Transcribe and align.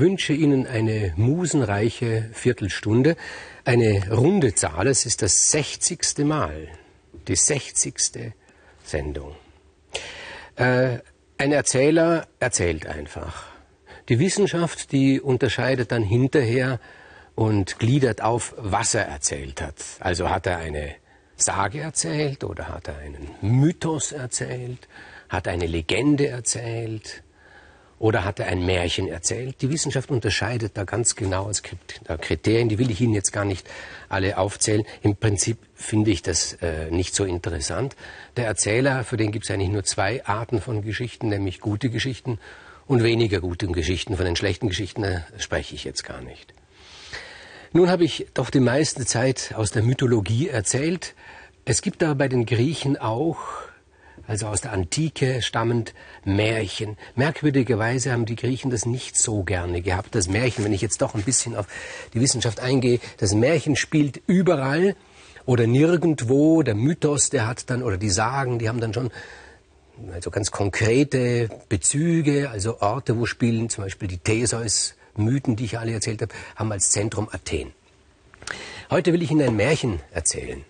wünsche 0.00 0.32
Ihnen 0.32 0.66
eine 0.66 1.12
musenreiche 1.16 2.30
Viertelstunde, 2.32 3.16
eine 3.64 4.10
runde 4.10 4.54
Zahl. 4.54 4.86
Es 4.86 5.06
ist 5.06 5.22
das 5.22 5.50
60. 5.50 6.24
Mal, 6.24 6.68
die 7.28 7.36
60. 7.36 8.32
Sendung. 8.82 9.36
Äh, 10.56 10.98
ein 11.38 11.52
Erzähler 11.52 12.26
erzählt 12.38 12.86
einfach. 12.86 13.44
Die 14.08 14.18
Wissenschaft, 14.18 14.92
die 14.92 15.20
unterscheidet 15.20 15.92
dann 15.92 16.02
hinterher 16.02 16.80
und 17.34 17.78
gliedert 17.78 18.22
auf, 18.22 18.54
was 18.58 18.94
er 18.94 19.06
erzählt 19.06 19.62
hat. 19.62 19.76
Also 20.00 20.28
hat 20.30 20.46
er 20.46 20.58
eine 20.58 20.96
Sage 21.36 21.80
erzählt 21.80 22.44
oder 22.44 22.68
hat 22.68 22.88
er 22.88 22.98
einen 22.98 23.30
Mythos 23.40 24.12
erzählt, 24.12 24.88
hat 25.28 25.46
eine 25.48 25.66
Legende 25.66 26.28
erzählt 26.28 27.22
oder 28.00 28.24
hat 28.24 28.40
er 28.40 28.46
ein 28.46 28.64
Märchen 28.64 29.06
erzählt. 29.06 29.60
Die 29.60 29.70
Wissenschaft 29.70 30.10
unterscheidet 30.10 30.72
da 30.74 30.84
ganz 30.84 31.14
genau 31.14 31.46
als 31.46 31.62
Kriterien, 31.62 32.70
die 32.70 32.78
will 32.78 32.90
ich 32.90 33.00
Ihnen 33.02 33.12
jetzt 33.12 33.30
gar 33.30 33.44
nicht 33.44 33.68
alle 34.08 34.38
aufzählen. 34.38 34.84
Im 35.02 35.16
Prinzip 35.16 35.58
finde 35.74 36.10
ich 36.10 36.22
das 36.22 36.54
äh, 36.54 36.90
nicht 36.90 37.14
so 37.14 37.24
interessant. 37.24 37.94
Der 38.38 38.46
Erzähler, 38.46 39.04
für 39.04 39.18
den 39.18 39.32
gibt 39.32 39.44
es 39.44 39.50
eigentlich 39.50 39.68
nur 39.68 39.84
zwei 39.84 40.24
Arten 40.24 40.62
von 40.62 40.82
Geschichten, 40.82 41.28
nämlich 41.28 41.60
gute 41.60 41.90
Geschichten 41.90 42.38
und 42.86 43.02
weniger 43.02 43.40
gute 43.40 43.66
Geschichten. 43.68 44.16
Von 44.16 44.24
den 44.24 44.34
schlechten 44.34 44.68
Geschichten 44.68 45.04
äh, 45.04 45.20
spreche 45.36 45.74
ich 45.74 45.84
jetzt 45.84 46.02
gar 46.02 46.22
nicht. 46.22 46.54
Nun 47.74 47.90
habe 47.90 48.04
ich 48.04 48.28
doch 48.32 48.48
die 48.48 48.60
meiste 48.60 49.04
Zeit 49.04 49.52
aus 49.54 49.72
der 49.72 49.82
Mythologie 49.82 50.48
erzählt. 50.48 51.14
Es 51.66 51.82
gibt 51.82 52.02
aber 52.02 52.14
bei 52.14 52.28
den 52.28 52.46
Griechen 52.46 52.96
auch, 52.96 53.38
also 54.30 54.46
aus 54.46 54.60
der 54.60 54.72
Antike 54.72 55.42
stammend, 55.42 55.92
Märchen. 56.24 56.96
Merkwürdigerweise 57.16 58.12
haben 58.12 58.26
die 58.26 58.36
Griechen 58.36 58.70
das 58.70 58.86
nicht 58.86 59.16
so 59.16 59.42
gerne 59.42 59.82
gehabt. 59.82 60.14
Das 60.14 60.28
Märchen, 60.28 60.64
wenn 60.64 60.72
ich 60.72 60.82
jetzt 60.82 61.02
doch 61.02 61.16
ein 61.16 61.22
bisschen 61.22 61.56
auf 61.56 61.66
die 62.14 62.20
Wissenschaft 62.20 62.60
eingehe, 62.60 63.00
das 63.16 63.34
Märchen 63.34 63.74
spielt 63.74 64.22
überall 64.28 64.94
oder 65.46 65.66
nirgendwo. 65.66 66.62
Der 66.62 66.76
Mythos, 66.76 67.30
der 67.30 67.48
hat 67.48 67.70
dann, 67.70 67.82
oder 67.82 67.96
die 67.96 68.08
Sagen, 68.08 68.60
die 68.60 68.68
haben 68.68 68.80
dann 68.80 68.94
schon 68.94 69.10
also 70.12 70.30
ganz 70.30 70.52
konkrete 70.52 71.48
Bezüge, 71.68 72.50
also 72.50 72.80
Orte, 72.80 73.18
wo 73.18 73.26
spielen 73.26 73.68
zum 73.68 73.82
Beispiel 73.82 74.06
die 74.06 74.18
Theseus 74.18 74.94
Mythen, 75.16 75.56
die 75.56 75.64
ich 75.64 75.76
alle 75.76 75.92
erzählt 75.92 76.22
habe, 76.22 76.32
haben 76.54 76.70
als 76.70 76.90
Zentrum 76.90 77.28
Athen. 77.32 77.72
Heute 78.90 79.12
will 79.12 79.22
ich 79.22 79.32
Ihnen 79.32 79.48
ein 79.48 79.56
Märchen 79.56 79.98
erzählen. 80.12 80.64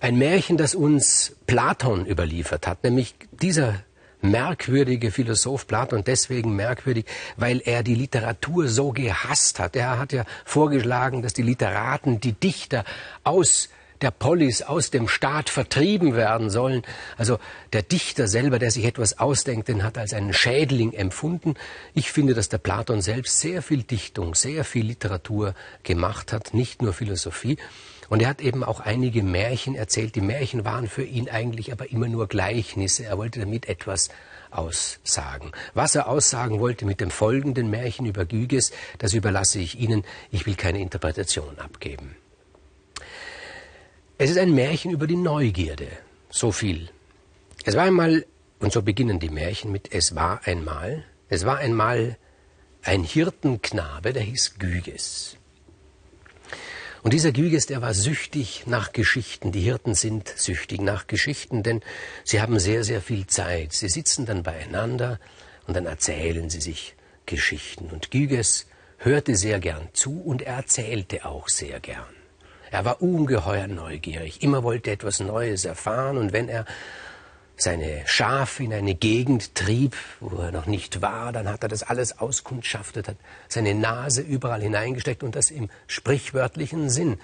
Ein 0.00 0.16
Märchen, 0.16 0.56
das 0.56 0.74
uns 0.74 1.36
Platon 1.46 2.06
überliefert 2.06 2.66
hat, 2.66 2.82
nämlich 2.84 3.14
dieser 3.32 3.84
merkwürdige 4.22 5.10
Philosoph 5.10 5.66
Platon 5.66 6.04
deswegen 6.04 6.56
merkwürdig, 6.56 7.04
weil 7.36 7.60
er 7.64 7.82
die 7.82 7.94
Literatur 7.94 8.68
so 8.68 8.92
gehasst 8.92 9.58
hat. 9.58 9.76
Er 9.76 9.98
hat 9.98 10.12
ja 10.12 10.24
vorgeschlagen, 10.44 11.22
dass 11.22 11.34
die 11.34 11.42
Literaten, 11.42 12.18
die 12.18 12.32
Dichter 12.32 12.84
aus 13.24 13.68
der 14.00 14.10
Polis 14.10 14.62
aus 14.62 14.90
dem 14.90 15.08
Staat 15.08 15.50
vertrieben 15.50 16.14
werden 16.14 16.48
sollen. 16.48 16.82
Also 17.18 17.38
der 17.74 17.82
Dichter 17.82 18.28
selber, 18.28 18.58
der 18.58 18.70
sich 18.70 18.86
etwas 18.86 19.18
ausdenkt, 19.18 19.68
den 19.68 19.82
hat 19.82 19.98
als 19.98 20.14
einen 20.14 20.32
Schädling 20.32 20.94
empfunden. 20.94 21.54
Ich 21.92 22.10
finde, 22.10 22.32
dass 22.32 22.48
der 22.48 22.58
Platon 22.58 23.02
selbst 23.02 23.40
sehr 23.40 23.60
viel 23.60 23.82
Dichtung, 23.82 24.34
sehr 24.34 24.64
viel 24.64 24.86
Literatur 24.86 25.54
gemacht 25.82 26.32
hat, 26.32 26.54
nicht 26.54 26.80
nur 26.80 26.94
Philosophie. 26.94 27.58
Und 28.10 28.20
er 28.20 28.28
hat 28.28 28.40
eben 28.40 28.64
auch 28.64 28.80
einige 28.80 29.22
Märchen 29.22 29.76
erzählt. 29.76 30.16
Die 30.16 30.20
Märchen 30.20 30.64
waren 30.64 30.88
für 30.88 31.04
ihn 31.04 31.30
eigentlich 31.30 31.70
aber 31.70 31.92
immer 31.92 32.08
nur 32.08 32.26
Gleichnisse. 32.26 33.04
Er 33.04 33.16
wollte 33.16 33.38
damit 33.38 33.68
etwas 33.68 34.08
aussagen. 34.50 35.52
Was 35.74 35.94
er 35.94 36.08
aussagen 36.08 36.58
wollte 36.58 36.84
mit 36.86 37.00
dem 37.00 37.12
folgenden 37.12 37.70
Märchen 37.70 38.06
über 38.06 38.24
Gyges, 38.24 38.72
das 38.98 39.14
überlasse 39.14 39.60
ich 39.60 39.78
Ihnen. 39.78 40.02
Ich 40.32 40.44
will 40.44 40.56
keine 40.56 40.80
Interpretation 40.80 41.56
abgeben. 41.60 42.16
Es 44.18 44.28
ist 44.28 44.38
ein 44.38 44.56
Märchen 44.56 44.90
über 44.90 45.06
die 45.06 45.16
Neugierde. 45.16 45.86
So 46.30 46.50
viel. 46.50 46.90
Es 47.64 47.76
war 47.76 47.84
einmal, 47.84 48.26
und 48.58 48.72
so 48.72 48.82
beginnen 48.82 49.20
die 49.20 49.30
Märchen 49.30 49.70
mit 49.70 49.94
Es 49.94 50.16
war 50.16 50.40
einmal, 50.46 51.04
es 51.28 51.46
war 51.46 51.58
einmal 51.58 52.16
ein 52.82 53.04
Hirtenknabe, 53.04 54.12
der 54.12 54.24
hieß 54.24 54.58
Gyges. 54.58 55.36
Und 57.02 57.14
dieser 57.14 57.32
Gyges, 57.32 57.66
der 57.66 57.80
war 57.80 57.94
süchtig 57.94 58.64
nach 58.66 58.92
Geschichten. 58.92 59.52
Die 59.52 59.60
Hirten 59.60 59.94
sind 59.94 60.28
süchtig 60.28 60.82
nach 60.82 61.06
Geschichten, 61.06 61.62
denn 61.62 61.80
sie 62.24 62.42
haben 62.42 62.58
sehr, 62.58 62.84
sehr 62.84 63.00
viel 63.00 63.26
Zeit. 63.26 63.72
Sie 63.72 63.88
sitzen 63.88 64.26
dann 64.26 64.42
beieinander 64.42 65.18
und 65.66 65.74
dann 65.74 65.86
erzählen 65.86 66.50
sie 66.50 66.60
sich 66.60 66.94
Geschichten. 67.24 67.88
Und 67.90 68.10
Gyges 68.10 68.66
hörte 68.98 69.34
sehr 69.34 69.60
gern 69.60 69.88
zu 69.94 70.20
und 70.20 70.42
er 70.42 70.56
erzählte 70.56 71.24
auch 71.24 71.48
sehr 71.48 71.80
gern. 71.80 72.04
Er 72.70 72.84
war 72.84 73.02
ungeheuer 73.02 73.66
neugierig. 73.66 74.42
Immer 74.42 74.62
wollte 74.62 74.90
etwas 74.90 75.20
Neues 75.20 75.64
erfahren. 75.64 76.18
Und 76.18 76.32
wenn 76.32 76.48
er 76.48 76.66
seine 77.62 78.02
Schafe 78.06 78.64
in 78.64 78.72
eine 78.72 78.94
Gegend 78.94 79.54
trieb, 79.54 79.94
wo 80.20 80.38
er 80.38 80.52
noch 80.52 80.66
nicht 80.66 81.02
war, 81.02 81.32
dann 81.32 81.48
hat 81.48 81.62
er 81.62 81.68
das 81.68 81.82
alles 81.82 82.18
auskundschaftet, 82.18 83.08
hat 83.08 83.16
seine 83.48 83.74
Nase 83.74 84.22
überall 84.22 84.62
hineingesteckt 84.62 85.22
und 85.22 85.36
das 85.36 85.50
im 85.50 85.68
sprichwörtlichen 85.86 86.90
Sinn. 86.90 87.18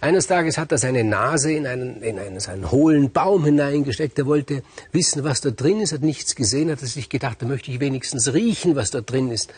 Eines 0.00 0.26
Tages 0.26 0.58
hat 0.58 0.72
er 0.72 0.78
seine 0.78 1.04
Nase 1.04 1.52
in 1.52 1.66
einen, 1.66 2.02
in 2.02 2.18
einen, 2.18 2.38
einen 2.38 2.70
hohlen 2.70 3.12
Baum 3.12 3.44
hineingesteckt. 3.46 4.18
Er 4.18 4.26
wollte 4.26 4.62
wissen, 4.92 5.24
was 5.24 5.40
da 5.40 5.50
drin 5.50 5.80
ist, 5.80 5.92
hat 5.92 6.02
nichts 6.02 6.34
gesehen, 6.34 6.70
hat 6.70 6.80
sich 6.80 7.08
gedacht, 7.08 7.40
da 7.40 7.46
möchte 7.46 7.70
ich 7.70 7.80
wenigstens 7.80 8.34
riechen, 8.34 8.76
was 8.76 8.90
da 8.90 9.00
drin 9.00 9.30
ist. 9.30 9.52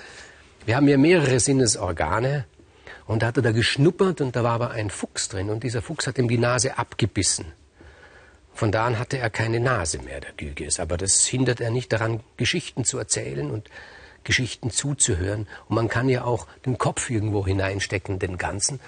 Wir 0.64 0.76
haben 0.76 0.86
ja 0.86 0.96
mehrere 0.96 1.40
Sinnesorgane. 1.40 2.44
Und 3.06 3.22
da 3.22 3.28
hat 3.28 3.38
er 3.38 3.42
da 3.42 3.52
geschnuppert 3.52 4.20
und 4.20 4.36
da 4.36 4.44
war 4.44 4.52
aber 4.52 4.70
ein 4.70 4.90
Fuchs 4.90 5.28
drin 5.28 5.48
und 5.48 5.64
dieser 5.64 5.80
Fuchs 5.80 6.06
hat 6.06 6.18
ihm 6.18 6.28
die 6.28 6.36
Nase 6.36 6.76
abgebissen. 6.76 7.46
Von 8.58 8.72
da 8.72 8.86
an 8.86 8.98
hatte 8.98 9.18
er 9.18 9.30
keine 9.30 9.60
Nase 9.60 10.00
mehr, 10.00 10.18
der 10.18 10.32
Gyges. 10.32 10.80
Aber 10.80 10.96
das 10.96 11.24
hindert 11.24 11.60
er 11.60 11.70
nicht 11.70 11.92
daran, 11.92 12.24
Geschichten 12.36 12.84
zu 12.84 12.98
erzählen 12.98 13.52
und 13.52 13.70
Geschichten 14.24 14.72
zuzuhören. 14.72 15.46
Und 15.68 15.76
man 15.76 15.86
kann 15.86 16.08
ja 16.08 16.24
auch 16.24 16.48
den 16.66 16.76
Kopf 16.76 17.08
irgendwo 17.08 17.46
hineinstecken, 17.46 18.18
den 18.18 18.36
Ganzen. 18.36 18.80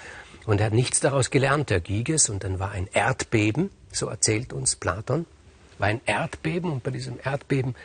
Und 0.45 0.59
er 0.59 0.67
hat 0.67 0.73
nichts 0.73 0.99
daraus 0.99 1.31
gelernt, 1.31 1.71
der 1.71 1.79
Gyges. 1.79 2.29
Und 2.31 2.43
dann 2.43 2.59
war 2.59 2.73
ein 2.73 2.89
Erdbeben, 2.93 3.71
so 3.93 4.09
erzählt 4.09 4.53
uns 4.53 4.75
Platon, 4.75 5.25
war 5.79 5.87
ein 5.87 6.01
Erdbeben. 6.05 6.73
Und 6.73 6.83
bei 6.83 6.91
diesem 6.91 7.21
Erdbeben 7.23 7.77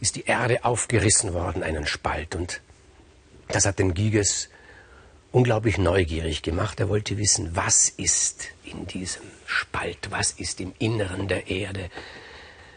ist 0.00 0.16
die 0.16 0.24
Erde 0.24 0.64
aufgerissen 0.64 1.34
worden, 1.34 1.62
einen 1.62 1.86
Spalt. 1.86 2.34
Und 2.34 2.62
das 3.48 3.66
hat 3.66 3.78
den 3.78 3.92
Gyges 3.92 4.48
unglaublich 5.32 5.78
neugierig 5.78 6.42
gemacht. 6.42 6.78
Er 6.78 6.88
wollte 6.88 7.18
wissen, 7.18 7.56
was 7.56 7.88
ist 7.88 8.48
in 8.64 8.86
diesem 8.86 9.22
Spalt, 9.46 10.10
was 10.10 10.32
ist 10.32 10.60
im 10.60 10.74
Inneren 10.78 11.26
der 11.26 11.48
Erde, 11.48 11.90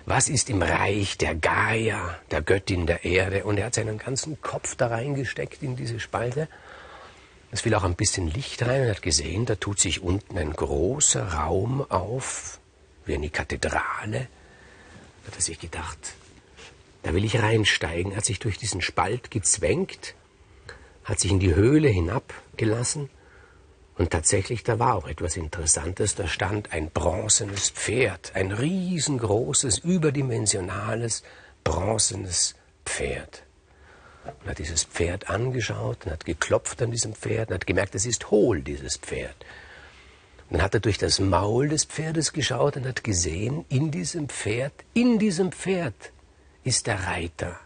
was 0.06 0.30
ist 0.30 0.50
im 0.50 0.62
Reich 0.62 1.18
der 1.18 1.36
Gaia, 1.36 2.18
der 2.32 2.42
Göttin 2.42 2.88
der 2.88 3.04
Erde. 3.04 3.44
Und 3.44 3.58
er 3.58 3.68
hat 3.68 3.76
seinen 3.76 3.98
ganzen 3.98 4.42
Kopf 4.42 4.76
da 4.76 4.88
reingesteckt 4.88 5.62
in 5.62 5.76
diese 5.76 6.00
Spalte. 6.00 6.48
Es 7.52 7.62
fiel 7.62 7.76
auch 7.76 7.84
ein 7.84 7.96
bisschen 7.96 8.28
Licht 8.28 8.64
rein 8.64 8.84
und 8.84 8.90
hat 8.90 9.02
gesehen, 9.02 9.46
da 9.46 9.56
tut 9.56 9.80
sich 9.80 10.02
unten 10.02 10.38
ein 10.38 10.54
großer 10.54 11.34
Raum 11.34 11.86
auf, 11.90 12.60
wie 13.06 13.14
eine 13.14 13.30
Kathedrale. 13.30 14.28
Da 15.24 15.28
hat 15.28 15.36
er 15.38 15.42
sich 15.42 15.60
gedacht, 15.60 16.16
da 17.04 17.14
will 17.14 17.24
ich 17.24 17.42
reinsteigen. 17.42 18.12
Er 18.12 18.18
hat 18.18 18.26
sich 18.26 18.40
durch 18.40 18.58
diesen 18.58 18.82
Spalt 18.82 19.30
gezwängt 19.32 20.16
hat 21.06 21.20
sich 21.20 21.32
in 21.32 21.40
die 21.40 21.56
Höhle 21.56 21.88
hinabgelassen 21.88 23.10
und 23.98 24.12
tatsächlich, 24.12 24.64
da 24.64 24.78
war 24.78 24.96
auch 24.96 25.08
etwas 25.08 25.38
Interessantes. 25.38 26.16
Da 26.16 26.28
stand 26.28 26.74
ein 26.74 26.90
bronzenes 26.90 27.70
Pferd, 27.70 28.34
ein 28.36 28.52
riesengroßes, 28.52 29.80
überdimensionales, 29.80 31.24
bronzenes 31.64 32.56
Pferd. 32.86 33.44
Und 34.26 34.50
hat 34.50 34.60
dieses 34.60 34.84
Pferd 34.84 35.30
angeschaut 35.30 36.06
und 36.06 36.12
hat 36.12 36.26
geklopft 36.26 36.82
an 36.82 36.92
diesem 36.92 37.14
Pferd 37.14 37.50
und 37.50 37.56
hat 37.56 37.68
gemerkt, 37.68 37.96
es 37.96 38.06
ist 38.06 38.32
hohl, 38.32 38.62
dieses 38.62 38.98
Pferd. 38.98 39.36
Und 40.50 40.58
dann 40.58 40.62
hat 40.62 40.74
er 40.74 40.80
durch 40.82 40.98
das 40.98 41.20
Maul 41.20 41.70
des 41.70 41.86
Pferdes 41.86 42.34
geschaut 42.34 42.76
und 42.76 42.86
hat 42.86 43.04
gesehen, 43.04 43.66
in 43.70 43.92
diesem 43.92 44.28
Pferd, 44.28 44.74
in 44.94 45.20
diesem 45.20 45.52
Pferd 45.52 46.12
ist 46.64 46.88
der 46.88 47.08
Reiter. 47.08 47.60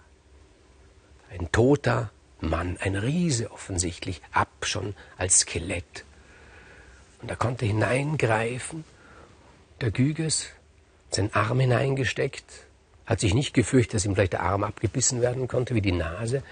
Ein 1.31 1.51
toter, 1.51 2.12
Mann, 2.41 2.77
ein 2.80 2.95
Riese 2.95 3.51
offensichtlich, 3.51 4.21
ab 4.31 4.50
schon 4.62 4.95
als 5.18 5.39
Skelett. 5.39 6.06
Und 7.21 7.30
er 7.30 7.36
konnte 7.36 7.65
hineingreifen, 7.65 8.83
der 9.81 9.91
Gyges, 9.91 10.47
seinen 11.12 11.33
Arm 11.33 11.59
hineingesteckt, 11.59 12.45
hat 13.06 13.19
sich 13.19 13.33
nicht 13.33 13.53
gefürchtet, 13.53 13.95
dass 13.95 14.06
ihm 14.06 14.15
vielleicht 14.15 14.33
der 14.33 14.44
Arm 14.44 14.63
abgebissen 14.63 15.21
werden 15.21 15.47
konnte, 15.47 15.75
wie 15.75 15.81
die 15.81 15.91
Nase, 15.91 16.44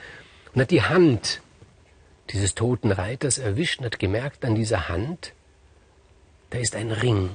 und 0.53 0.61
hat 0.61 0.71
die 0.71 0.81
Hand 0.81 1.41
dieses 2.31 2.55
toten 2.55 2.91
Reiters 2.91 3.37
erwischt 3.37 3.79
und 3.79 3.85
hat 3.85 3.99
gemerkt, 3.99 4.43
an 4.43 4.55
dieser 4.55 4.89
Hand, 4.89 5.33
da 6.49 6.57
ist 6.57 6.75
ein 6.75 6.91
Ring. 6.91 7.29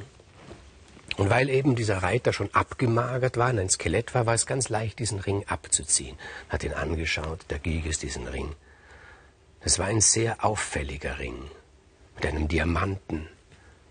Und 1.17 1.29
weil 1.29 1.51
eben 1.51 1.75
dieser 1.75 2.03
Reiter 2.03 2.33
schon 2.33 2.53
abgemagert 2.55 3.37
war 3.37 3.51
und 3.51 3.59
ein 3.59 3.69
Skelett 3.69 4.15
war, 4.15 4.27
war 4.27 4.35
es 4.35 4.47
ganz 4.47 4.69
leicht, 4.69 4.99
diesen 4.99 5.19
Ring 5.19 5.45
abzuziehen. 5.47 6.17
Hat 6.49 6.65
ihn 6.65 6.73
angeschaut, 6.73 7.41
der 7.51 7.59
Giges 7.59 7.99
diesen 7.99 8.27
Ring. 8.27 8.55
Es 9.61 9.79
war 9.79 9.87
ein 9.87 10.01
sehr 10.01 10.45
auffälliger 10.45 11.19
Ring 11.19 11.37
mit 12.15 12.27
einem 12.27 12.49
Diamanten, 12.49 13.29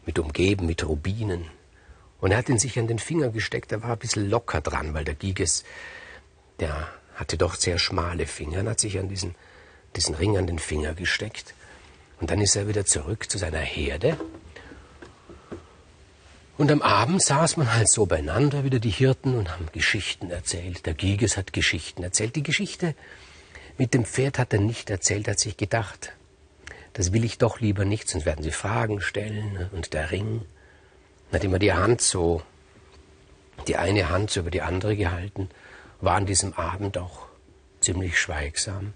mit 0.05 0.19
umgeben 0.19 0.65
mit 0.65 0.87
Rubinen. 0.87 1.45
Und 2.19 2.31
er 2.31 2.37
hat 2.37 2.49
ihn 2.49 2.59
sich 2.59 2.77
an 2.77 2.87
den 2.87 2.99
Finger 2.99 3.29
gesteckt, 3.29 3.71
er 3.71 3.83
war 3.83 3.91
ein 3.91 3.99
bisschen 3.99 4.29
locker 4.29 4.61
dran, 4.61 4.93
weil 4.93 5.05
der 5.05 5.15
Giges, 5.15 5.63
der 6.59 6.87
hatte 7.15 7.37
doch 7.37 7.55
sehr 7.55 7.79
schmale 7.79 8.25
Finger, 8.25 8.59
und 8.59 8.69
hat 8.69 8.79
sich 8.79 8.99
an 8.99 9.09
diesen, 9.09 9.35
diesen 9.95 10.15
Ring 10.15 10.37
an 10.37 10.47
den 10.47 10.59
Finger 10.59 10.93
gesteckt. 10.93 11.53
Und 12.19 12.29
dann 12.29 12.41
ist 12.41 12.55
er 12.55 12.67
wieder 12.67 12.85
zurück 12.85 13.29
zu 13.29 13.37
seiner 13.37 13.59
Herde. 13.59 14.17
Und 16.57 16.71
am 16.71 16.81
Abend 16.81 17.23
saß 17.23 17.57
man 17.57 17.73
halt 17.73 17.89
so 17.89 18.05
beieinander, 18.05 18.63
wieder 18.63 18.79
die 18.79 18.89
Hirten, 18.89 19.35
und 19.37 19.51
haben 19.51 19.67
Geschichten 19.71 20.29
erzählt. 20.29 20.85
Der 20.85 20.93
Giges 20.93 21.37
hat 21.37 21.53
Geschichten 21.53 22.03
erzählt. 22.03 22.35
Die 22.35 22.43
Geschichte 22.43 22.95
mit 23.77 23.93
dem 23.93 24.05
Pferd 24.05 24.37
hat 24.37 24.53
er 24.53 24.59
nicht 24.59 24.89
erzählt, 24.89 25.27
hat 25.27 25.39
sich 25.39 25.57
gedacht, 25.57 26.13
das 26.93 27.13
will 27.13 27.23
ich 27.23 27.37
doch 27.37 27.59
lieber 27.61 27.85
nicht, 27.85 28.09
sonst 28.09 28.25
werden 28.25 28.43
sie 28.43 28.51
Fragen 28.51 29.01
stellen. 29.01 29.69
Und 29.71 29.93
der 29.93 30.11
Ring 30.11 30.41
hat 31.31 31.43
immer 31.43 31.59
die 31.59 31.73
Hand 31.73 32.01
so, 32.01 32.43
die 33.67 33.77
eine 33.77 34.09
Hand 34.09 34.31
so 34.31 34.41
über 34.41 34.51
die 34.51 34.61
andere 34.61 34.95
gehalten, 34.95 35.49
war 36.01 36.15
an 36.15 36.25
diesem 36.25 36.53
Abend 36.53 36.97
auch 36.97 37.27
ziemlich 37.79 38.19
schweigsam. 38.19 38.93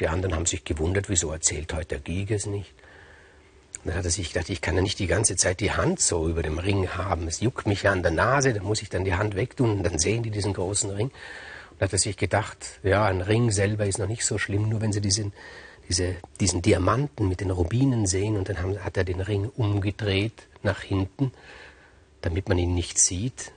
Die 0.00 0.08
anderen 0.08 0.34
haben 0.34 0.46
sich 0.46 0.64
gewundert, 0.64 1.08
wieso 1.08 1.30
erzählt 1.30 1.72
heute 1.72 1.88
der 1.88 2.00
Giges 2.00 2.46
nicht. 2.46 2.72
Dann 3.84 3.94
hat 3.94 4.04
er 4.04 4.10
sich 4.10 4.32
gedacht, 4.32 4.50
ich 4.50 4.60
kann 4.60 4.76
ja 4.76 4.82
nicht 4.82 4.98
die 4.98 5.06
ganze 5.06 5.36
Zeit 5.36 5.60
die 5.60 5.72
Hand 5.72 6.00
so 6.00 6.28
über 6.28 6.42
dem 6.42 6.58
Ring 6.58 6.88
haben. 6.90 7.26
Es 7.26 7.40
juckt 7.40 7.66
mich 7.66 7.84
ja 7.84 7.92
an 7.92 8.02
der 8.02 8.12
Nase, 8.12 8.52
da 8.52 8.62
muss 8.62 8.82
ich 8.82 8.90
dann 8.90 9.04
die 9.04 9.14
Hand 9.14 9.36
wegtun 9.36 9.78
und 9.78 9.82
dann 9.82 9.98
sehen 9.98 10.22
die 10.22 10.30
diesen 10.30 10.52
großen 10.52 10.90
Ring. 10.90 11.06
Und 11.06 11.80
dann 11.80 11.86
hat 11.86 11.92
er 11.94 11.98
sich 11.98 12.18
gedacht, 12.18 12.80
ja, 12.82 13.06
ein 13.06 13.22
Ring 13.22 13.50
selber 13.50 13.86
ist 13.86 13.98
noch 13.98 14.08
nicht 14.08 14.24
so 14.24 14.36
schlimm, 14.36 14.68
nur 14.68 14.82
wenn 14.82 14.92
sie 14.92 15.00
diesen, 15.00 15.32
diese, 15.88 16.16
diesen 16.40 16.60
Diamanten 16.60 17.26
mit 17.26 17.40
den 17.40 17.50
Rubinen 17.50 18.06
sehen 18.06 18.36
und 18.36 18.50
dann 18.50 18.60
haben, 18.60 18.78
hat 18.84 18.98
er 18.98 19.04
den 19.04 19.22
Ring 19.22 19.50
umgedreht 19.56 20.46
nach 20.62 20.82
hinten, 20.82 21.32
damit 22.20 22.50
man 22.50 22.58
ihn 22.58 22.74
nicht 22.74 22.98
sieht. 22.98 23.52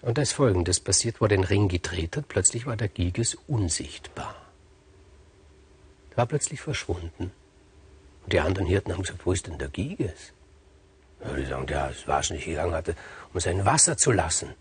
Und 0.00 0.16
da 0.16 0.22
ist 0.22 0.32
Folgendes 0.32 0.80
passiert, 0.80 1.20
wo 1.20 1.26
er 1.26 1.30
den 1.30 1.44
Ring 1.44 1.68
gedreht 1.68 2.16
hat, 2.16 2.28
plötzlich 2.28 2.64
war 2.64 2.76
der 2.76 2.88
Giges 2.88 3.36
unsichtbar. 3.46 4.34
Er 6.12 6.16
war 6.16 6.26
plötzlich 6.26 6.60
verschwunden. 6.60 7.32
Und 8.24 8.32
die 8.32 8.40
anderen 8.40 8.66
Hirten 8.66 8.92
haben 8.92 9.02
gesagt, 9.02 9.24
wo 9.24 9.32
ist 9.32 9.46
denn 9.46 9.58
der 9.58 9.68
Giges? 9.68 10.32
Ja, 11.22 11.34
die 11.34 11.44
sagen, 11.44 11.66
der 11.66 11.90
ist 11.90 12.08
wahrscheinlich 12.08 12.46
gegangen 12.46 12.74
hatte, 12.74 12.96
um 13.32 13.40
sein 13.40 13.64
Wasser 13.64 13.96
zu 13.96 14.12
lassen. 14.12 14.54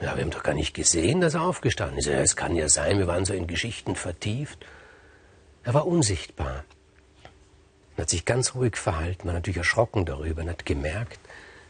Ja, 0.00 0.16
wir 0.16 0.22
haben 0.22 0.30
doch 0.30 0.42
gar 0.42 0.54
nicht 0.54 0.74
gesehen, 0.74 1.20
dass 1.20 1.34
er 1.34 1.42
aufgestanden 1.42 1.98
ist. 1.98 2.06
Ja, 2.06 2.18
es 2.18 2.36
kann 2.36 2.56
ja 2.56 2.68
sein, 2.68 2.98
wir 2.98 3.06
waren 3.06 3.24
so 3.24 3.32
in 3.32 3.46
Geschichten 3.46 3.94
vertieft. 3.94 4.64
Er 5.62 5.72
war 5.72 5.86
unsichtbar. 5.86 6.64
Er 7.96 8.02
hat 8.02 8.10
sich 8.10 8.24
ganz 8.24 8.54
ruhig 8.54 8.76
verhalten, 8.76 9.26
war 9.26 9.34
natürlich 9.34 9.58
erschrocken 9.58 10.04
darüber 10.04 10.42
und 10.42 10.50
hat 10.50 10.66
gemerkt, 10.66 11.20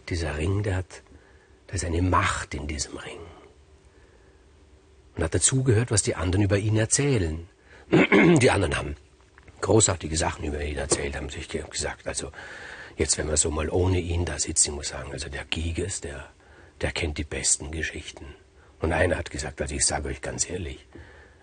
dieser 0.08 0.38
Ring, 0.38 0.62
der 0.62 0.76
hat, 0.76 1.02
da 1.66 1.74
ist 1.74 1.84
eine 1.84 2.02
Macht 2.02 2.54
in 2.54 2.66
diesem 2.66 2.96
Ring. 2.96 3.20
Und 5.16 5.22
hat 5.22 5.34
dazugehört, 5.34 5.90
was 5.90 6.02
die 6.02 6.16
anderen 6.16 6.44
über 6.44 6.58
ihn 6.58 6.76
erzählen. 6.76 7.46
Die 7.90 8.50
anderen 8.50 8.78
haben 8.78 8.96
großartige 9.64 10.16
Sachen 10.16 10.44
über 10.44 10.62
ihn 10.62 10.76
erzählt, 10.76 11.16
haben 11.16 11.30
sich 11.30 11.48
gesagt, 11.48 12.06
also 12.06 12.30
jetzt, 12.98 13.16
wenn 13.16 13.26
man 13.26 13.36
so 13.36 13.50
mal 13.50 13.70
ohne 13.70 13.98
ihn 13.98 14.26
da 14.26 14.38
sitzt, 14.38 14.66
ich 14.66 14.72
muss 14.72 14.88
sagen, 14.88 15.10
also 15.12 15.30
der 15.30 15.44
Giges, 15.46 16.02
der, 16.02 16.28
der 16.82 16.92
kennt 16.92 17.16
die 17.16 17.24
besten 17.24 17.70
Geschichten. 17.70 18.26
Und 18.80 18.92
einer 18.92 19.16
hat 19.16 19.30
gesagt, 19.30 19.62
also 19.62 19.74
ich 19.74 19.86
sage 19.86 20.08
euch 20.08 20.20
ganz 20.20 20.48
ehrlich, 20.50 20.86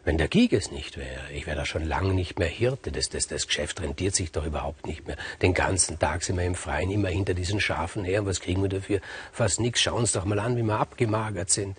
wenn 0.03 0.19
der 0.19 0.27
Giges 0.27 0.71
nicht 0.71 0.97
wäre, 0.97 1.31
ich 1.33 1.47
wäre 1.47 1.57
da 1.57 1.65
schon 1.65 1.83
lange 1.83 2.13
nicht 2.13 2.37
mehr 2.37 2.47
Hirte, 2.47 2.91
das, 2.91 3.09
das, 3.09 3.27
das 3.27 3.47
Geschäft 3.47 3.81
rentiert 3.81 4.13
sich 4.13 4.31
doch 4.31 4.45
überhaupt 4.45 4.85
nicht 4.85 5.07
mehr. 5.07 5.17
Den 5.41 5.55
ganzen 5.55 5.97
Tag 5.97 6.23
sind 6.23 6.37
wir 6.37 6.45
im 6.45 6.55
Freien 6.55 6.91
immer 6.91 7.09
hinter 7.09 7.33
diesen 7.33 7.59
Schafen 7.59 8.03
her, 8.03 8.25
was 8.27 8.39
kriegen 8.39 8.61
wir 8.61 8.69
dafür? 8.69 9.01
Fast 9.31 9.59
nichts. 9.59 9.81
Schauen 9.81 10.01
uns 10.01 10.11
doch 10.11 10.25
mal 10.25 10.39
an, 10.39 10.57
wie 10.57 10.63
wir 10.63 10.79
abgemagert 10.79 11.49
sind. 11.49 11.77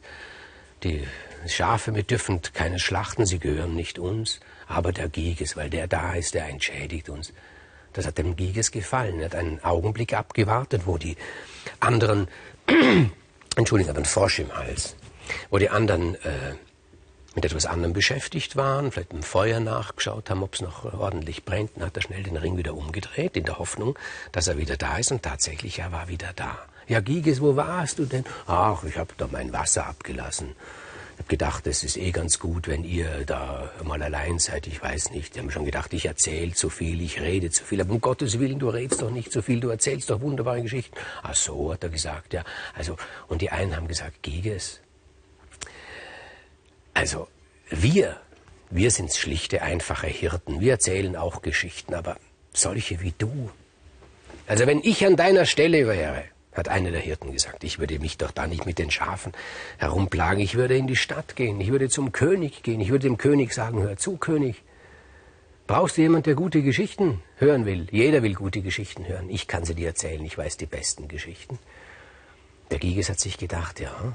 Die 0.83 1.07
Schafe, 1.47 1.95
wir 1.95 2.03
dürfen 2.03 2.41
keine 2.53 2.81
schlachten, 2.81 3.27
sie 3.27 3.39
gehören 3.39 3.75
nicht 3.77 4.01
uns 4.01 4.41
aber 4.67 4.93
der 4.93 5.09
Giges, 5.09 5.57
weil 5.57 5.71
der 5.71 5.87
da 5.87 6.15
ist, 6.15 6.35
der 6.35 6.49
entschädigt 6.49 7.09
uns. 7.09 7.33
Das 7.93 8.07
hat 8.07 8.19
dem 8.19 8.37
Giges 8.37 8.71
gefallen. 8.71 9.21
Er 9.21 9.27
hat 9.27 9.35
einen 9.35 9.63
Augenblick 9.63 10.15
abgewartet, 10.15 10.83
wo 10.87 10.99
die 10.99 11.17
anderen, 11.81 12.29
Entschuldigung, 13.57 13.91
aber 13.91 14.01
ein 14.01 14.07
Frosch 14.07 14.39
im 14.39 14.55
Hals, 14.55 14.97
wo 15.51 15.59
die 15.59 15.69
anderen 15.69 16.15
äh, 16.17 16.55
mit 17.35 17.45
etwas 17.45 17.67
anderem 17.67 17.93
beschäftigt 17.93 18.57
waren, 18.57 18.93
vielleicht 18.93 19.13
dem 19.13 19.23
Feuer 19.23 19.61
nachgeschaut 19.61 20.29
haben, 20.29 20.43
ob 20.43 20.55
es 20.55 20.61
noch 20.61 20.85
ordentlich 20.93 21.45
brennt, 21.45 21.71
dann 21.77 21.87
hat 21.87 21.97
er 21.97 22.03
schnell 22.03 22.23
den 22.23 22.37
Ring 22.37 22.57
wieder 22.57 22.75
umgedreht, 22.75 23.37
in 23.37 23.45
der 23.45 23.59
Hoffnung, 23.59 23.99
dass 24.33 24.49
er 24.49 24.59
wieder 24.59 24.77
da 24.77 24.99
ist. 24.99 25.13
Und 25.13 25.23
tatsächlich, 25.23 25.79
er 25.79 25.93
war 25.93 26.09
wieder 26.09 26.33
da. 26.35 26.59
Ja, 26.89 27.01
Giges, 27.01 27.41
wo 27.41 27.57
warst 27.57 27.99
du 27.99 28.05
denn? 28.05 28.25
Ach, 28.47 28.85
ich 28.85 28.99
habe 28.99 29.15
da 29.17 29.29
mein 29.31 29.53
Wasser 29.53 29.87
abgelassen 29.87 30.55
habe 31.19 31.29
gedacht, 31.29 31.67
es 31.67 31.85
ist 31.85 31.97
eh 31.97 32.11
ganz 32.11 32.39
gut, 32.39 32.69
wenn 32.69 32.85
ihr 32.85 33.25
da 33.27 33.71
mal 33.85 34.03
allein 34.03 34.39
seid. 34.39 34.67
Ich 34.67 34.83
weiß 34.83 35.11
nicht. 35.11 35.35
Die 35.35 35.41
haben 35.41 35.51
schon 35.51 35.65
gedacht, 35.65 35.93
ich 35.93 36.07
erzähle 36.07 36.53
zu 36.53 36.71
viel, 36.71 37.01
ich 37.01 37.21
rede 37.21 37.51
zu 37.51 37.65
viel. 37.65 37.81
Aber 37.81 37.93
um 37.93 38.01
Gottes 38.01 38.39
Willen, 38.39 38.59
du 38.59 38.69
redest 38.69 39.03
doch 39.03 39.11
nicht 39.11 39.33
zu 39.33 39.43
viel, 39.43 39.61
du 39.61 39.69
erzählst 39.69 40.11
doch 40.11 40.21
wunderbare 40.21 40.63
Geschichten. 40.63 40.97
Ach 41.23 41.35
so, 41.35 41.73
hat 41.73 41.83
er 41.83 41.91
gesagt, 41.91 42.33
ja. 42.33 42.45
Also, 42.75 42.97
und 43.29 43.43
die 43.43 43.51
einen 43.51 43.77
haben 43.77 43.89
gesagt, 43.89 44.23
Giges. 44.23 44.81
Also, 46.95 47.29
wir, 47.71 48.17
wir 48.71 48.91
sind 48.91 49.13
schlichte, 49.13 49.63
einfache 49.63 50.09
Hirten. 50.09 50.61
Wir 50.61 50.73
erzählen 50.73 51.17
auch 51.17 51.43
Geschichten, 51.43 51.95
aber 51.95 52.19
solche 52.53 53.01
wie 53.01 53.15
du. 53.17 53.51
Also, 54.47 54.67
wenn 54.67 54.81
ich 54.83 55.07
an 55.07 55.17
deiner 55.17 55.47
Stelle 55.47 55.87
wäre, 55.87 56.25
hat 56.53 56.69
einer 56.69 56.91
der 56.91 57.01
Hirten 57.01 57.33
gesagt. 57.33 57.65
Ich 57.65 57.79
würde 57.79 57.99
mich 57.99 58.19
doch 58.19 58.31
da 58.31 58.47
nicht 58.47 58.67
mit 58.67 58.79
den 58.79 58.91
Schafen 58.91 59.33
herumplagen. 59.79 60.41
Ich 60.41 60.55
würde 60.55 60.77
in 60.77 60.87
die 60.87 60.97
Stadt 60.97 61.35
gehen. 61.37 61.61
Ich 61.61 61.71
würde 61.71 61.89
zum 61.89 62.13
König 62.13 62.63
gehen. 62.63 62.81
Ich 62.81 62.91
würde 62.91 63.09
dem 63.09 63.19
König 63.19 63.53
sagen, 63.55 63.83
hör 63.83 63.97
zu, 63.97 64.17
König. 64.17 64.63
Brauchst 65.67 65.97
du 65.97 66.03
jemand, 66.03 66.27
der 66.27 66.35
gute 66.35 66.63
Geschichten 66.63 67.23
hören 67.37 67.65
will? 67.65 67.87
Jeder 67.91 68.23
will 68.23 68.35
gute 68.35 68.61
Geschichten 68.61 69.07
hören. 69.07 69.31
Ich 69.31 69.49
kann 69.49 69.65
sie 69.65 69.75
dir 69.75 69.89
erzählen. 69.89 70.23
Ich 70.25 70.37
weiß 70.37 70.59
die 70.59 70.67
besten 70.67 71.09
Geschichten. 71.09 71.59
Der 72.71 72.79
Giges 72.79 73.09
hat 73.09 73.21
sich 73.21 73.39
gedacht, 73.39 73.81
ja, 73.81 74.15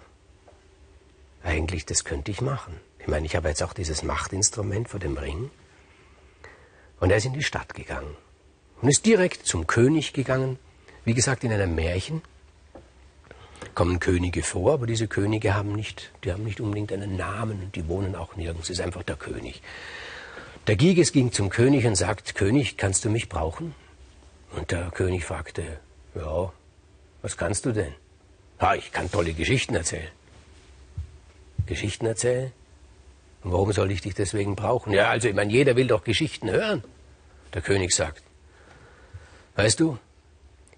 eigentlich, 1.44 1.86
das 1.86 2.04
könnte 2.04 2.32
ich 2.32 2.42
machen. 2.42 2.80
Ich 3.00 3.08
meine, 3.08 3.26
ich 3.26 3.36
habe 3.36 3.48
jetzt 3.48 3.64
auch 3.64 3.74
dieses 3.74 4.04
Machtinstrument 4.04 4.90
vor 4.90 5.00
dem 5.00 5.18
Ring. 5.18 5.50
Und 7.00 7.10
er 7.10 7.18
ist 7.18 7.26
in 7.26 7.34
die 7.34 7.44
Stadt 7.44 7.74
gegangen 7.74 8.16
und 8.82 8.90
ist 8.90 9.06
direkt 9.06 9.46
zum 9.46 9.66
König 9.66 10.14
gegangen 10.14 10.60
wie 11.08 11.14
gesagt, 11.14 11.46
in 11.46 11.54
einem 11.54 11.74
Märchen 11.74 12.22
kommen 13.76 14.02
Könige 14.02 14.44
vor, 14.44 14.74
aber 14.74 14.88
diese 14.88 15.08
Könige 15.08 15.56
haben 15.56 15.72
nicht, 15.72 16.12
die 16.26 16.34
haben 16.34 16.44
nicht 16.44 16.60
unbedingt 16.60 16.92
einen 16.92 17.16
Namen 17.16 17.62
und 17.62 17.76
die 17.78 17.88
wohnen 17.88 18.14
auch 18.14 18.36
nirgends. 18.36 18.70
Es 18.70 18.78
ist 18.78 18.86
einfach 18.86 19.04
der 19.04 19.16
König. 19.16 19.62
Der 20.68 20.76
Giges 20.76 21.14
ging 21.14 21.32
zum 21.32 21.50
König 21.50 21.86
und 21.86 21.96
sagt, 21.96 22.36
König, 22.36 22.76
kannst 22.76 23.06
du 23.06 23.10
mich 23.10 23.30
brauchen? 23.30 23.74
Und 24.54 24.72
der 24.72 24.92
König 24.92 25.24
fragte, 25.24 25.80
ja, 26.14 26.52
was 27.22 27.38
kannst 27.38 27.66
du 27.66 27.72
denn? 27.72 27.94
Ja, 28.60 28.76
ich 28.76 28.92
kann 28.92 29.10
tolle 29.10 29.32
Geschichten 29.32 29.76
erzählen. 29.76 30.10
Geschichten 31.68 32.06
erzählen? 32.06 32.52
Und 33.44 33.54
warum 33.54 33.72
soll 33.72 33.92
ich 33.92 34.02
dich 34.02 34.14
deswegen 34.14 34.58
brauchen? 34.58 34.92
Ja, 34.92 35.08
also 35.08 35.30
ich 35.30 35.36
meine, 35.36 35.54
jeder 35.54 35.78
will 35.78 35.88
doch 35.88 36.04
Geschichten 36.04 36.52
hören. 36.52 36.84
Der 37.54 37.62
König 37.62 37.96
sagt, 37.96 38.24
weißt 39.56 39.80
du, 39.80 39.98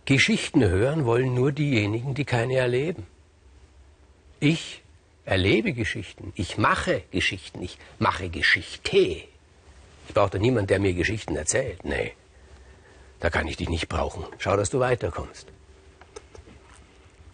Geschichten 0.09 0.63
hören 0.63 1.05
wollen 1.05 1.35
nur 1.35 1.51
diejenigen, 1.51 2.15
die 2.15 2.25
keine 2.25 2.55
erleben. 2.55 3.05
Ich 4.39 4.81
erlebe 5.23 5.71
Geschichten, 5.71 6.33
ich 6.35 6.57
mache 6.57 7.03
Geschichten, 7.11 7.61
ich 7.61 7.77
mache 7.99 8.29
Geschichte. 8.29 8.97
Ich 8.97 10.13
brauche 10.15 10.31
da 10.31 10.39
niemanden, 10.39 10.65
der 10.65 10.79
mir 10.79 10.93
Geschichten 10.95 11.35
erzählt. 11.35 11.85
Nee, 11.85 12.13
da 13.19 13.29
kann 13.29 13.45
ich 13.45 13.57
dich 13.57 13.69
nicht 13.69 13.87
brauchen. 13.87 14.25
Schau, 14.39 14.57
dass 14.57 14.71
du 14.71 14.79
weiterkommst. 14.79 15.45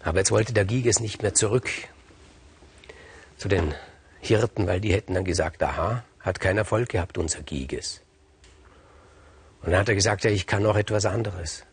Aber 0.03 0.17
jetzt 0.17 0.31
wollte 0.31 0.51
der 0.51 0.65
Giges 0.65 0.99
nicht 0.99 1.21
mehr 1.21 1.33
zurück 1.33 1.69
zu 3.37 3.47
den 3.47 3.73
Hirten, 4.19 4.67
weil 4.67 4.81
die 4.81 4.91
hätten 4.91 5.13
dann 5.13 5.23
gesagt, 5.23 5.63
aha, 5.63 6.03
hat 6.19 6.41
kein 6.41 6.57
Erfolg 6.57 6.89
gehabt, 6.89 7.17
unser 7.17 7.41
Giges. 7.41 8.01
Und 9.61 9.71
dann 9.71 9.79
hat 9.79 9.87
er 9.87 9.95
gesagt, 9.95 10.25
ja, 10.25 10.29
ich 10.29 10.45
kann 10.45 10.61
noch 10.61 10.75
etwas 10.75 11.05
anderes. 11.05 11.63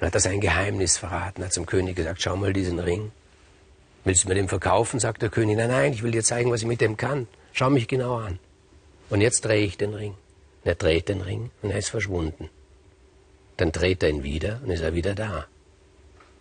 Und 0.00 0.06
hat 0.06 0.14
er 0.14 0.20
sein 0.20 0.40
Geheimnis 0.40 0.96
verraten, 0.96 1.44
hat 1.44 1.52
zum 1.52 1.66
König 1.66 1.96
gesagt, 1.96 2.22
schau 2.22 2.36
mal 2.36 2.52
diesen 2.52 2.78
Ring. 2.78 3.12
Willst 4.04 4.24
du 4.24 4.28
mir 4.28 4.34
den 4.34 4.48
verkaufen? 4.48 5.00
sagt 5.00 5.22
der 5.22 5.30
König. 5.30 5.56
Nein, 5.56 5.70
nein, 5.70 5.92
ich 5.92 6.02
will 6.02 6.10
dir 6.10 6.22
zeigen, 6.22 6.50
was 6.50 6.60
ich 6.60 6.66
mit 6.66 6.80
dem 6.80 6.96
kann. 6.96 7.26
Schau 7.52 7.70
mich 7.70 7.88
genau 7.88 8.16
an. 8.16 8.38
Und 9.08 9.20
jetzt 9.20 9.44
drehe 9.44 9.64
ich 9.64 9.78
den 9.78 9.94
Ring. 9.94 10.12
Und 10.12 10.68
er 10.68 10.74
dreht 10.74 11.08
den 11.08 11.20
Ring 11.20 11.50
und 11.62 11.70
er 11.70 11.78
ist 11.78 11.90
verschwunden. 11.90 12.50
Dann 13.56 13.72
dreht 13.72 14.02
er 14.02 14.10
ihn 14.10 14.22
wieder 14.22 14.60
und 14.62 14.70
ist 14.70 14.80
er 14.80 14.94
wieder 14.94 15.14
da. 15.14 15.46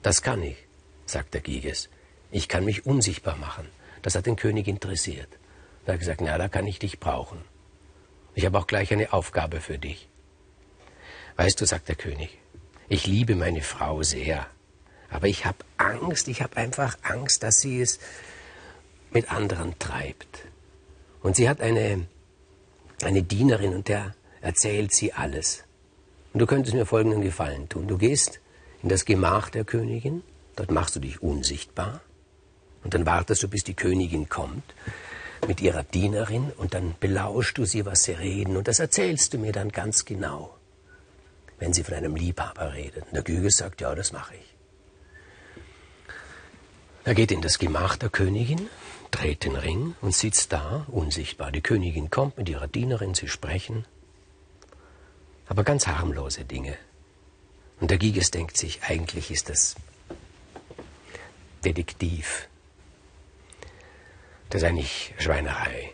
Das 0.02 0.22
kann 0.22 0.42
ich, 0.44 0.58
sagt 1.06 1.34
der 1.34 1.42
Giges. 1.42 1.90
Ich 2.32 2.48
kann 2.48 2.66
mich 2.66 2.86
unsichtbar 2.86 3.38
machen. 3.38 3.68
Das 4.02 4.16
hat 4.16 4.26
den 4.26 4.36
König 4.36 4.68
interessiert. 4.68 5.30
Hat 5.84 5.88
er 5.88 5.98
gesagt, 5.98 6.22
na, 6.22 6.38
da 6.38 6.48
kann 6.48 6.68
ich 6.68 6.80
dich 6.80 7.00
brauchen. 7.00 7.42
Ich 8.36 8.46
habe 8.46 8.58
auch 8.58 8.68
gleich 8.68 8.92
eine 8.92 9.14
Aufgabe 9.14 9.62
für 9.62 9.78
dich. 9.78 10.10
Weißt 11.36 11.62
du, 11.62 11.66
sagt 11.66 11.88
der 11.88 11.96
König, 11.96 12.38
ich 12.90 13.08
liebe 13.08 13.36
meine 13.36 13.62
Frau 13.62 14.04
sehr, 14.04 14.48
aber 15.10 15.28
ich 15.28 15.46
habe 15.46 15.60
Angst, 15.78 16.28
ich 16.28 16.42
habe 16.42 16.58
einfach 16.58 16.98
Angst, 17.04 17.44
dass 17.44 17.60
sie 17.60 17.82
es 17.82 18.00
mit 19.12 19.32
anderen 19.32 19.78
treibt. 19.80 20.40
Und 21.22 21.36
sie 21.36 21.48
hat 21.48 21.62
eine, 21.62 22.08
eine 23.04 23.24
Dienerin 23.24 23.74
und 23.74 23.88
der 23.88 24.16
erzählt 24.42 24.94
sie 24.94 25.14
alles. 25.14 25.64
Und 26.34 26.40
du 26.40 26.46
könntest 26.48 26.76
mir 26.76 26.86
folgenden 26.86 27.22
Gefallen 27.22 27.70
tun. 27.70 27.88
Du 27.88 27.98
gehst 27.98 28.40
in 28.82 28.90
das 28.90 29.06
Gemach 29.06 29.50
der 29.50 29.64
Königin, 29.64 30.24
dort 30.56 30.72
machst 30.72 30.96
du 30.96 31.00
dich 31.00 31.22
unsichtbar 31.22 32.02
und 32.84 32.94
dann 32.94 33.06
wartest 33.06 33.44
du, 33.44 33.48
bis 33.48 33.64
die 33.64 33.76
Königin 33.76 34.28
kommt 34.30 34.64
mit 35.48 35.62
ihrer 35.62 35.84
Dienerin 35.84 36.52
und 36.58 36.74
dann 36.74 36.96
belauschst 37.00 37.58
du 37.58 37.66
sie, 37.66 37.86
was 37.86 38.04
sie 38.04 38.14
reden 38.14 38.58
und 38.58 38.68
das 38.68 38.80
erzählst 38.80 39.34
du 39.34 39.38
mir 39.38 39.52
dann 39.52 39.70
ganz 39.70 40.06
genau, 40.06 40.56
wenn 41.64 41.72
sie 41.72 41.86
von 41.86 41.94
einem 41.94 42.18
Liebhaber 42.18 42.74
redet. 42.74 43.06
Und 43.06 43.14
der 43.14 43.24
Güges 43.24 43.56
sagt, 43.56 43.80
ja, 43.80 43.96
das 43.96 44.12
mache 44.12 44.36
ich. 44.36 44.54
Er 47.06 47.16
geht 47.16 47.32
in 47.32 47.42
das 47.42 47.58
Gemach 47.58 47.96
der 47.96 48.10
Königin, 48.10 48.70
dreht 49.12 49.46
den 49.46 49.56
Ring 49.56 49.96
und 50.02 50.14
sitzt 50.14 50.52
da, 50.52 50.86
unsichtbar. 50.92 51.54
Die 51.54 51.62
Königin 51.62 52.10
kommt 52.10 52.38
mit 52.38 52.50
ihrer 52.50 52.68
Dienerin, 52.68 53.14
sie 53.14 53.30
sprechen, 53.30 53.86
aber 55.48 55.64
ganz 55.64 55.88
harmlose 55.88 56.44
Dinge. 56.44 56.78
Und 57.80 57.92
der 57.92 57.98
Giges 57.98 58.30
denkt 58.30 58.58
sich, 58.58 58.84
eigentlich 58.84 59.32
ist 59.32 59.48
das 59.48 59.78
Detektiv. 61.64 62.50
Das 64.50 64.64
ist 64.64 64.68
eigentlich 64.68 65.14
Schweinerei, 65.18 65.94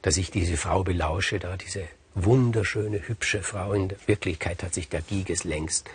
dass 0.00 0.16
ich 0.16 0.30
diese 0.30 0.56
Frau 0.56 0.84
belausche, 0.84 1.38
da 1.38 1.58
diese 1.58 1.86
wunderschöne, 2.14 3.06
hübsche 3.08 3.42
Frau. 3.42 3.72
In 3.72 3.92
Wirklichkeit 4.06 4.62
hat 4.62 4.74
sich 4.74 4.88
der 4.88 5.02
Giges 5.02 5.44
längst 5.44 5.88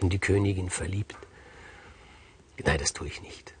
in 0.00 0.10
die 0.10 0.18
Königin 0.18 0.70
verliebt. 0.70 1.16
Nein, 2.64 2.78
das 2.78 2.92
tue 2.92 3.08
ich 3.08 3.22
nicht. 3.22 3.54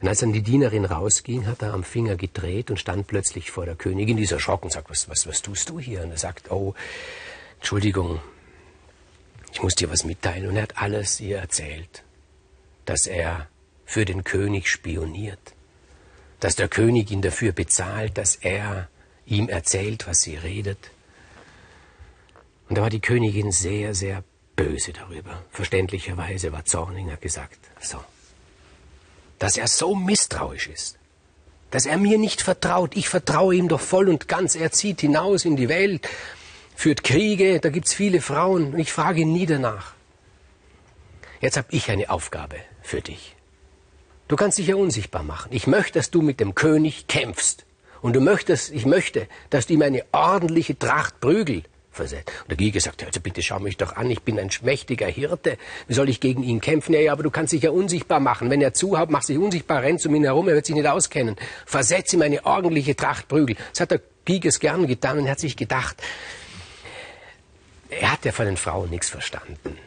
Und 0.00 0.08
als 0.08 0.20
dann 0.20 0.32
die 0.32 0.42
Dienerin 0.42 0.84
rausging, 0.84 1.46
hat 1.46 1.62
er 1.62 1.72
am 1.72 1.84
Finger 1.84 2.16
gedreht 2.16 2.70
und 2.70 2.78
stand 2.78 3.06
plötzlich 3.06 3.50
vor 3.50 3.64
der 3.64 3.76
Königin, 3.76 4.16
die 4.16 4.24
ist 4.24 4.32
erschrocken 4.32 4.66
und 4.66 4.72
sagt, 4.72 4.90
was, 4.90 5.08
was, 5.08 5.26
was 5.26 5.42
tust 5.42 5.70
du 5.70 5.80
hier? 5.80 6.02
Und 6.02 6.10
er 6.10 6.18
sagt, 6.18 6.50
oh, 6.50 6.74
Entschuldigung, 7.56 8.20
ich 9.52 9.62
muss 9.62 9.74
dir 9.74 9.90
was 9.90 10.04
mitteilen. 10.04 10.48
Und 10.48 10.56
er 10.56 10.62
hat 10.62 10.76
alles 10.76 11.20
ihr 11.20 11.38
erzählt, 11.38 12.02
dass 12.84 13.06
er 13.06 13.48
für 13.86 14.04
den 14.04 14.24
König 14.24 14.68
spioniert, 14.68 15.54
dass 16.40 16.56
der 16.56 16.68
König 16.68 17.10
ihn 17.10 17.22
dafür 17.22 17.52
bezahlt, 17.52 18.18
dass 18.18 18.36
er 18.36 18.88
ihm 19.26 19.48
erzählt, 19.48 20.06
was 20.06 20.20
sie 20.20 20.36
redet. 20.36 20.90
Und 22.68 22.78
da 22.78 22.82
war 22.82 22.90
die 22.90 23.00
Königin 23.00 23.52
sehr, 23.52 23.94
sehr 23.94 24.24
böse 24.56 24.92
darüber. 24.92 25.42
Verständlicherweise 25.50 26.52
war 26.52 26.64
zornig, 26.64 27.06
hat 27.10 27.20
gesagt, 27.20 27.58
so, 27.80 28.02
dass 29.38 29.56
er 29.56 29.68
so 29.68 29.94
misstrauisch 29.94 30.68
ist, 30.68 30.98
dass 31.70 31.86
er 31.86 31.98
mir 31.98 32.18
nicht 32.18 32.40
vertraut. 32.40 32.96
Ich 32.96 33.08
vertraue 33.08 33.54
ihm 33.54 33.68
doch 33.68 33.80
voll 33.80 34.08
und 34.08 34.28
ganz. 34.28 34.54
Er 34.54 34.72
zieht 34.72 35.00
hinaus 35.00 35.44
in 35.44 35.56
die 35.56 35.68
Welt, 35.68 36.08
führt 36.74 37.04
Kriege, 37.04 37.60
da 37.60 37.68
gibt's 37.68 37.92
viele 37.92 38.20
Frauen 38.20 38.72
und 38.72 38.78
ich 38.78 38.92
frage 38.92 39.20
ihn 39.20 39.32
nie 39.32 39.46
danach. 39.46 39.94
Jetzt 41.40 41.58
habe 41.58 41.68
ich 41.70 41.90
eine 41.90 42.08
Aufgabe 42.08 42.56
für 42.82 43.02
dich. 43.02 43.36
Du 44.28 44.36
kannst 44.36 44.58
dich 44.58 44.68
ja 44.68 44.76
unsichtbar 44.76 45.22
machen. 45.22 45.52
Ich 45.52 45.66
möchte, 45.66 45.98
dass 45.98 46.10
du 46.10 46.22
mit 46.22 46.40
dem 46.40 46.54
König 46.54 47.06
kämpfst. 47.06 47.65
Und 48.02 48.14
du 48.14 48.20
möchtest, 48.20 48.72
ich 48.72 48.86
möchte, 48.86 49.28
dass 49.50 49.66
du 49.66 49.74
ihm 49.74 49.82
eine 49.82 50.04
ordentliche 50.12 50.78
Tracht 50.78 51.20
Prügel 51.20 51.62
versetzt. 51.90 52.30
Und 52.42 52.50
der 52.50 52.56
Giger 52.56 52.80
sagt, 52.80 53.02
also 53.04 53.20
bitte 53.20 53.42
schau 53.42 53.58
mich 53.58 53.76
doch 53.76 53.96
an, 53.96 54.10
ich 54.10 54.22
bin 54.22 54.38
ein 54.38 54.50
schmächtiger 54.50 55.06
Hirte. 55.06 55.56
Wie 55.88 55.94
soll 55.94 56.08
ich 56.08 56.20
gegen 56.20 56.42
ihn 56.42 56.60
kämpfen? 56.60 56.92
Ja, 56.92 57.00
ja, 57.00 57.12
aber 57.12 57.22
du 57.22 57.30
kannst 57.30 57.52
dich 57.52 57.62
ja 57.62 57.70
unsichtbar 57.70 58.20
machen. 58.20 58.50
Wenn 58.50 58.60
er 58.60 58.74
zuhaut, 58.74 59.10
machst 59.10 59.28
dich 59.28 59.38
unsichtbar, 59.38 59.82
rennt 59.82 60.04
um 60.06 60.14
ihn 60.14 60.24
herum, 60.24 60.48
er 60.48 60.54
wird 60.54 60.66
sich 60.66 60.76
nicht 60.76 60.86
auskennen. 60.86 61.36
Versetz 61.64 62.12
ihm 62.12 62.22
eine 62.22 62.44
ordentliche 62.44 62.94
Tracht 62.94 63.28
Prügel. 63.28 63.56
Das 63.72 63.80
hat 63.80 63.90
der 63.90 64.00
Giges 64.24 64.60
gern 64.60 64.86
getan 64.86 65.18
und 65.18 65.24
er 65.24 65.32
hat 65.32 65.40
sich 65.40 65.56
gedacht, 65.56 66.02
er 67.88 68.12
hat 68.12 68.24
ja 68.24 68.32
von 68.32 68.46
den 68.46 68.56
Frauen 68.56 68.90
nichts 68.90 69.08
verstanden. 69.08 69.78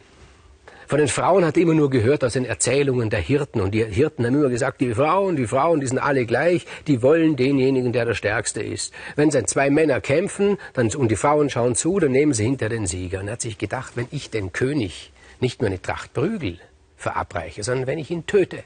Von 0.89 0.98
den 0.98 1.08
Frauen 1.08 1.46
hat 1.46 1.55
er 1.55 1.62
immer 1.62 1.75
nur 1.75 1.91
gehört 1.91 2.24
aus 2.24 2.34
den 2.34 2.46
Erzählungen 2.46 3.12
der 3.12 3.19
Hirten. 3.19 3.62
Und 3.62 3.75
die 3.75 3.86
Hirten 3.86 4.25
haben 4.25 4.34
immer 4.34 4.50
gesagt, 4.50 4.81
die 4.81 4.96
Frauen, 4.96 5.36
die 5.36 5.46
Frauen, 5.46 5.81
die 5.81 5.86
sind 5.86 6.00
alle 6.00 6.25
gleich, 6.25 6.65
die 6.88 7.03
wollen 7.03 7.36
denjenigen, 7.36 7.93
der 7.93 8.05
der 8.05 8.15
Stärkste 8.15 8.63
ist. 8.63 8.91
Wenn 9.15 9.29
dann 9.29 9.46
zwei 9.46 9.69
Männer 9.69 10.01
kämpfen 10.01 10.58
dann, 10.74 10.89
und 10.96 11.12
die 11.12 11.15
Frauen 11.15 11.51
schauen 11.51 11.75
zu, 11.75 12.00
dann 12.00 12.12
nehmen 12.12 12.34
sie 12.34 12.46
hinter 12.46 12.69
den 12.69 12.88
Sieger. 12.88 13.19
Und 13.19 13.27
er 13.27 13.34
hat 13.34 13.41
sich 13.41 13.60
gedacht, 13.60 13.98
wenn 13.98 14.08
ich 14.10 14.31
den 14.31 14.51
König 14.51 15.12
nicht 15.39 15.62
nur 15.62 15.67
eine 15.67 15.79
Tracht 15.79 16.12
Prügel 16.13 16.58
verabreiche, 16.98 17.62
sondern 17.62 17.86
wenn 17.86 18.00
ich 18.00 18.10
ihn 18.10 18.25
töte, 18.25 18.63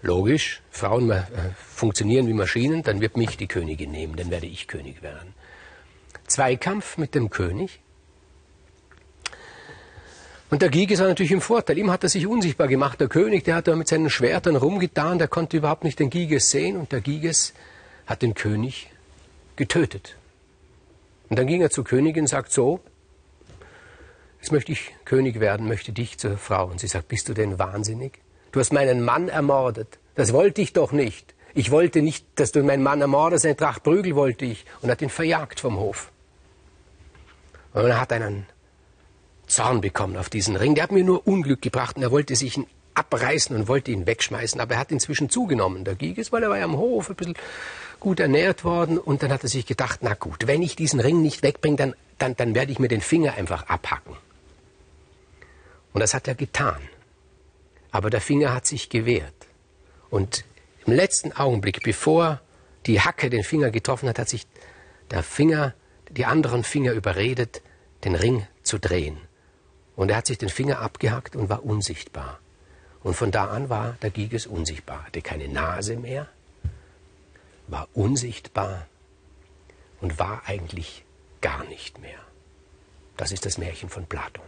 Logisch, 0.00 0.62
Frauen 0.70 1.10
äh, 1.10 1.24
funktionieren 1.56 2.26
wie 2.26 2.32
Maschinen, 2.32 2.82
dann 2.82 3.02
wird 3.02 3.18
mich 3.18 3.36
die 3.36 3.48
Königin 3.48 3.90
nehmen, 3.90 4.16
dann 4.16 4.30
werde 4.30 4.46
ich 4.46 4.66
König 4.66 5.02
werden. 5.02 5.34
Zweikampf 6.26 6.96
mit 6.96 7.14
dem 7.14 7.28
König, 7.28 7.80
und 10.50 10.62
der 10.62 10.68
Giges 10.68 11.00
war 11.00 11.08
natürlich 11.08 11.32
im 11.32 11.40
Vorteil. 11.40 11.78
Ihm 11.78 11.90
hat 11.90 12.02
er 12.02 12.08
sich 12.08 12.26
unsichtbar 12.26 12.68
gemacht. 12.68 13.00
Der 13.00 13.08
König, 13.08 13.44
der 13.44 13.56
hat 13.56 13.66
da 13.66 13.74
mit 13.74 13.88
seinen 13.88 14.10
Schwertern 14.10 14.56
rumgetan, 14.56 15.18
der 15.18 15.28
konnte 15.28 15.56
überhaupt 15.56 15.84
nicht 15.84 15.98
den 15.98 16.10
Giges 16.10 16.50
sehen 16.50 16.76
und 16.76 16.92
der 16.92 17.00
Giges 17.00 17.54
hat 18.06 18.22
den 18.22 18.34
König 18.34 18.90
getötet. 19.56 20.16
Und 21.30 21.38
dann 21.38 21.46
ging 21.46 21.62
er 21.62 21.70
zur 21.70 21.84
Königin 21.84 22.24
und 22.24 22.28
sagt 22.28 22.52
so, 22.52 22.80
jetzt 24.40 24.52
möchte 24.52 24.72
ich 24.72 24.94
König 25.04 25.40
werden, 25.40 25.66
möchte 25.66 25.92
dich 25.92 26.18
zur 26.18 26.36
Frau. 26.36 26.66
Und 26.66 26.80
sie 26.80 26.88
sagt, 26.88 27.08
bist 27.08 27.28
du 27.28 27.34
denn 27.34 27.58
wahnsinnig? 27.58 28.20
Du 28.52 28.60
hast 28.60 28.72
meinen 28.72 29.02
Mann 29.02 29.28
ermordet. 29.28 29.98
Das 30.14 30.32
wollte 30.32 30.60
ich 30.60 30.72
doch 30.72 30.92
nicht. 30.92 31.34
Ich 31.54 31.70
wollte 31.70 32.02
nicht, 32.02 32.26
dass 32.36 32.52
du 32.52 32.62
meinen 32.62 32.82
Mann 32.82 33.00
ermordest, 33.00 33.46
eine 33.46 33.56
Tracht 33.56 33.82
Prügel 33.82 34.14
wollte 34.14 34.44
ich. 34.44 34.64
Und 34.82 34.90
hat 34.90 35.02
ihn 35.02 35.08
verjagt 35.08 35.60
vom 35.60 35.78
Hof. 35.78 36.12
Und 37.72 37.86
er 37.86 38.00
hat 38.00 38.12
einen 38.12 38.46
Zorn 39.46 39.80
bekommen 39.80 40.16
auf 40.16 40.30
diesen 40.30 40.56
Ring. 40.56 40.74
Der 40.74 40.84
hat 40.84 40.92
mir 40.92 41.04
nur 41.04 41.26
Unglück 41.26 41.62
gebracht 41.62 41.96
und 41.96 42.02
er 42.02 42.10
wollte 42.10 42.36
sich 42.36 42.56
ihn 42.56 42.66
abreißen 42.94 43.54
und 43.54 43.68
wollte 43.68 43.90
ihn 43.90 44.06
wegschmeißen. 44.06 44.60
Aber 44.60 44.74
er 44.74 44.80
hat 44.80 44.92
inzwischen 44.92 45.28
zugenommen, 45.28 45.84
der 45.84 45.94
Giges, 45.94 46.32
weil 46.32 46.42
er 46.42 46.50
war 46.50 46.58
ja 46.58 46.64
am 46.64 46.76
Hof 46.76 47.10
ein 47.10 47.16
bisschen 47.16 47.34
gut 48.00 48.20
ernährt 48.20 48.64
worden. 48.64 48.98
Und 48.98 49.22
dann 49.22 49.32
hat 49.32 49.42
er 49.42 49.48
sich 49.48 49.66
gedacht, 49.66 50.00
na 50.02 50.14
gut, 50.14 50.46
wenn 50.46 50.62
ich 50.62 50.76
diesen 50.76 51.00
Ring 51.00 51.22
nicht 51.22 51.42
wegbringe, 51.42 51.76
dann, 51.76 51.94
dann, 52.18 52.36
dann 52.36 52.54
werde 52.54 52.72
ich 52.72 52.78
mir 52.78 52.88
den 52.88 53.00
Finger 53.00 53.34
einfach 53.34 53.66
abhacken. 53.66 54.16
Und 55.92 56.00
das 56.00 56.14
hat 56.14 56.28
er 56.28 56.34
getan. 56.34 56.80
Aber 57.90 58.10
der 58.10 58.20
Finger 58.20 58.52
hat 58.52 58.66
sich 58.66 58.88
gewehrt. 58.88 59.34
Und 60.10 60.44
im 60.86 60.92
letzten 60.92 61.32
Augenblick, 61.32 61.82
bevor 61.82 62.40
die 62.86 63.00
Hacke 63.00 63.30
den 63.30 63.44
Finger 63.44 63.70
getroffen 63.70 64.08
hat, 64.08 64.18
hat 64.18 64.28
sich 64.28 64.46
der 65.10 65.22
Finger, 65.22 65.74
die 66.10 66.24
anderen 66.24 66.64
Finger 66.64 66.92
überredet, 66.92 67.62
den 68.04 68.14
Ring 68.14 68.46
zu 68.62 68.78
drehen. 68.78 69.18
Und 69.96 70.10
er 70.10 70.16
hat 70.16 70.26
sich 70.26 70.38
den 70.38 70.48
Finger 70.48 70.80
abgehackt 70.80 71.36
und 71.36 71.48
war 71.48 71.64
unsichtbar. 71.64 72.40
Und 73.02 73.14
von 73.14 73.30
da 73.30 73.48
an 73.48 73.68
war 73.68 73.96
der 74.02 74.10
Giges 74.10 74.46
unsichtbar, 74.46 75.04
hatte 75.04 75.22
keine 75.22 75.48
Nase 75.48 75.96
mehr, 75.96 76.28
war 77.68 77.88
unsichtbar 77.94 78.86
und 80.00 80.18
war 80.18 80.42
eigentlich 80.46 81.04
gar 81.40 81.64
nicht 81.64 82.00
mehr. 82.00 82.18
Das 83.16 83.30
ist 83.30 83.46
das 83.46 83.58
Märchen 83.58 83.88
von 83.88 84.06
Platon. 84.06 84.44